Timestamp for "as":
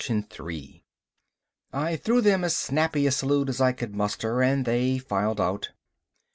2.43-2.57, 3.49-3.61